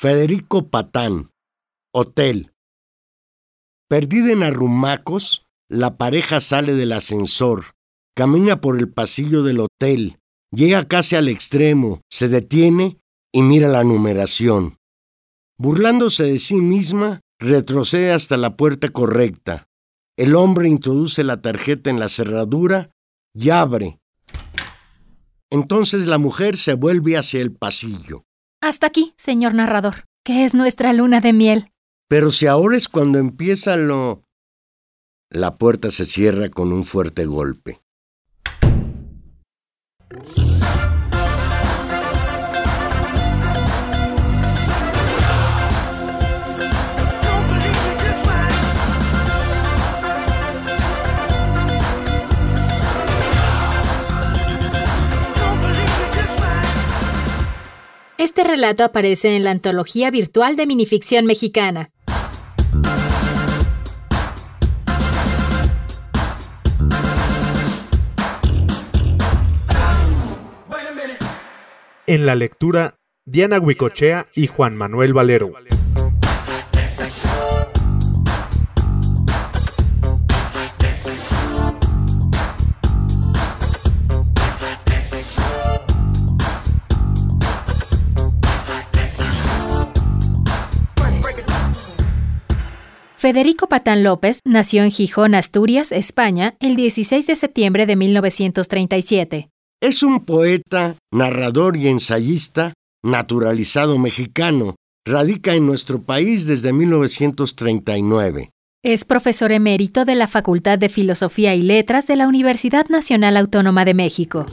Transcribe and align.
Federico 0.00 0.70
Patán, 0.70 1.30
Hotel. 1.92 2.54
Perdida 3.86 4.32
en 4.32 4.42
arrumacos, 4.42 5.44
la 5.68 5.98
pareja 5.98 6.40
sale 6.40 6.72
del 6.72 6.92
ascensor, 6.92 7.74
camina 8.16 8.62
por 8.62 8.78
el 8.78 8.88
pasillo 8.88 9.42
del 9.42 9.60
hotel, 9.60 10.18
llega 10.52 10.84
casi 10.84 11.16
al 11.16 11.28
extremo, 11.28 12.00
se 12.10 12.28
detiene 12.28 12.98
y 13.30 13.42
mira 13.42 13.68
la 13.68 13.84
numeración. 13.84 14.78
Burlándose 15.58 16.24
de 16.24 16.38
sí 16.38 16.56
misma, 16.56 17.20
retrocede 17.38 18.10
hasta 18.10 18.38
la 18.38 18.56
puerta 18.56 18.88
correcta. 18.88 19.68
El 20.16 20.34
hombre 20.34 20.66
introduce 20.66 21.24
la 21.24 21.42
tarjeta 21.42 21.90
en 21.90 22.00
la 22.00 22.08
cerradura 22.08 22.90
y 23.34 23.50
abre. 23.50 23.98
Entonces 25.50 26.06
la 26.06 26.16
mujer 26.16 26.56
se 26.56 26.72
vuelve 26.72 27.18
hacia 27.18 27.42
el 27.42 27.52
pasillo. 27.52 28.24
Hasta 28.62 28.88
aquí, 28.88 29.14
señor 29.16 29.54
narrador, 29.54 30.04
que 30.22 30.44
es 30.44 30.52
nuestra 30.52 30.92
luna 30.92 31.22
de 31.22 31.32
miel. 31.32 31.72
Pero 32.08 32.30
si 32.30 32.46
ahora 32.46 32.76
es 32.76 32.88
cuando 32.88 33.18
empieza 33.18 33.76
lo... 33.76 34.22
La 35.30 35.56
puerta 35.56 35.90
se 35.90 36.04
cierra 36.04 36.50
con 36.50 36.72
un 36.72 36.84
fuerte 36.84 37.24
golpe. 37.24 37.80
Este 58.20 58.44
relato 58.44 58.84
aparece 58.84 59.34
en 59.34 59.44
la 59.44 59.50
antología 59.50 60.10
virtual 60.10 60.54
de 60.54 60.66
minificción 60.66 61.24
mexicana. 61.24 61.90
En 72.06 72.26
la 72.26 72.34
lectura, 72.34 72.98
Diana 73.24 73.58
Huicochea 73.58 74.26
y 74.34 74.48
Juan 74.48 74.76
Manuel 74.76 75.14
Valero. 75.14 75.54
Federico 93.20 93.68
Patán 93.68 94.02
López 94.02 94.40
nació 94.46 94.82
en 94.82 94.90
Gijón, 94.90 95.34
Asturias, 95.34 95.92
España, 95.92 96.54
el 96.58 96.74
16 96.74 97.26
de 97.26 97.36
septiembre 97.36 97.84
de 97.84 97.94
1937. 97.94 99.50
Es 99.82 100.02
un 100.02 100.24
poeta, 100.24 100.96
narrador 101.12 101.76
y 101.76 101.88
ensayista 101.88 102.72
naturalizado 103.02 103.98
mexicano. 103.98 104.74
Radica 105.06 105.52
en 105.52 105.66
nuestro 105.66 106.02
país 106.02 106.46
desde 106.46 106.72
1939. 106.72 108.48
Es 108.82 109.04
profesor 109.04 109.52
emérito 109.52 110.06
de 110.06 110.14
la 110.14 110.26
Facultad 110.26 110.78
de 110.78 110.88
Filosofía 110.88 111.54
y 111.54 111.60
Letras 111.60 112.06
de 112.06 112.16
la 112.16 112.26
Universidad 112.26 112.86
Nacional 112.88 113.36
Autónoma 113.36 113.84
de 113.84 113.92
México. 113.92 114.46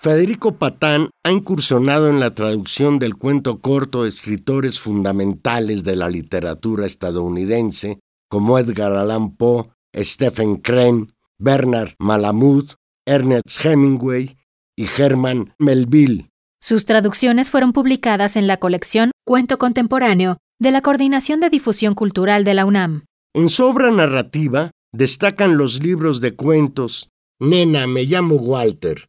Federico 0.00 0.54
Patán 0.54 1.10
ha 1.24 1.32
incursionado 1.32 2.08
en 2.08 2.20
la 2.20 2.32
traducción 2.32 3.00
del 3.00 3.16
cuento 3.16 3.58
corto 3.58 4.04
de 4.04 4.10
escritores 4.10 4.78
fundamentales 4.78 5.82
de 5.82 5.96
la 5.96 6.08
literatura 6.08 6.86
estadounidense 6.86 7.98
como 8.30 8.60
Edgar 8.60 8.92
Allan 8.92 9.34
Poe, 9.34 9.70
Stephen 9.96 10.58
Crane, 10.58 11.08
Bernard 11.36 11.94
Malamud, 11.98 12.70
Ernest 13.06 13.64
Hemingway 13.64 14.36
y 14.76 14.86
Herman 14.86 15.52
Melville. 15.58 16.30
Sus 16.60 16.84
traducciones 16.84 17.50
fueron 17.50 17.72
publicadas 17.72 18.36
en 18.36 18.46
la 18.46 18.58
colección 18.58 19.10
Cuento 19.26 19.58
Contemporáneo 19.58 20.36
de 20.60 20.70
la 20.70 20.80
Coordinación 20.80 21.40
de 21.40 21.50
Difusión 21.50 21.96
Cultural 21.96 22.44
de 22.44 22.54
la 22.54 22.66
UNAM. 22.66 23.04
En 23.34 23.48
su 23.48 23.64
obra 23.64 23.90
narrativa 23.90 24.70
destacan 24.92 25.58
los 25.58 25.82
libros 25.82 26.20
de 26.20 26.36
cuentos 26.36 27.08
Nena, 27.40 27.88
me 27.88 28.04
llamo 28.04 28.36
Walter, 28.36 29.08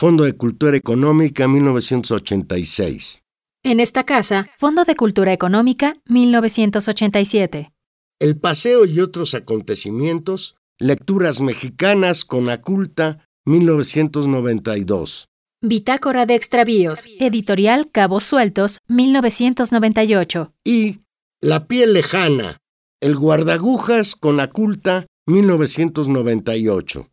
Fondo 0.00 0.22
de 0.22 0.34
Cultura 0.34 0.76
Económica 0.76 1.48
1986. 1.48 3.24
En 3.64 3.80
esta 3.80 4.04
casa, 4.04 4.46
Fondo 4.56 4.84
de 4.84 4.94
Cultura 4.94 5.32
Económica 5.32 5.96
1987. 6.06 7.72
El 8.20 8.38
paseo 8.38 8.84
y 8.84 9.00
otros 9.00 9.34
acontecimientos, 9.34 10.54
Lecturas 10.78 11.40
Mexicanas 11.40 12.24
con 12.24 12.48
Aculta 12.48 13.26
1992. 13.44 15.26
Bitácora 15.62 16.26
de 16.26 16.36
Extravíos, 16.36 17.04
editorial 17.18 17.90
Cabos 17.90 18.22
Sueltos 18.22 18.78
1998. 18.86 20.52
Y 20.64 21.00
La 21.40 21.66
piel 21.66 21.92
lejana, 21.92 22.58
El 23.00 23.16
guardagujas 23.16 24.14
con 24.14 24.38
Aculta 24.38 25.08
1998. 25.26 27.08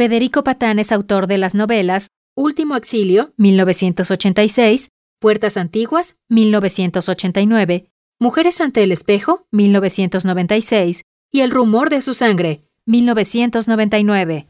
Federico 0.00 0.42
Patán 0.44 0.78
es 0.78 0.92
autor 0.92 1.26
de 1.26 1.36
las 1.36 1.54
novelas 1.54 2.06
Último 2.34 2.74
Exilio, 2.74 3.34
1986, 3.36 4.88
Puertas 5.18 5.58
Antiguas, 5.58 6.16
1989, 6.30 7.84
Mujeres 8.18 8.62
ante 8.62 8.82
el 8.82 8.92
espejo, 8.92 9.46
1996, 9.50 11.02
y 11.30 11.40
El 11.42 11.50
rumor 11.50 11.90
de 11.90 12.00
su 12.00 12.14
sangre, 12.14 12.62
1999. 12.86 14.46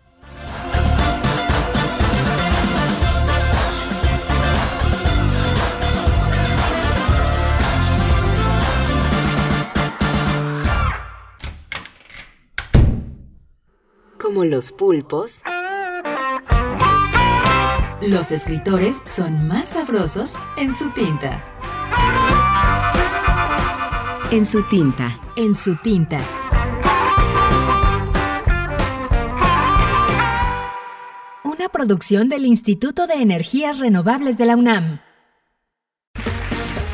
Como 14.32 14.44
los 14.44 14.70
pulpos, 14.70 15.42
los 18.00 18.30
escritores 18.30 19.02
son 19.04 19.48
más 19.48 19.70
sabrosos 19.70 20.36
en 20.56 20.72
su 20.72 20.88
tinta. 20.90 21.42
En 24.30 24.46
su 24.46 24.62
tinta. 24.68 25.18
En 25.34 25.56
su 25.56 25.74
tinta. 25.74 26.20
Una 31.42 31.68
producción 31.68 32.28
del 32.28 32.46
Instituto 32.46 33.08
de 33.08 33.14
Energías 33.14 33.80
Renovables 33.80 34.38
de 34.38 34.46
la 34.46 34.54
UNAM. 34.54 35.00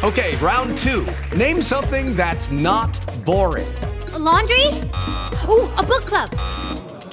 Okay, 0.03 0.37
round 0.41 0.79
two. 0.79 1.05
Name 1.37 1.61
something 1.61 2.17
that's 2.17 2.51
not 2.51 2.99
boring. 3.27 3.69
A 4.15 4.19
laundry? 4.19 4.69
Ooh, 5.51 5.69
a 5.77 5.83
book 5.83 6.07
club. 6.07 6.31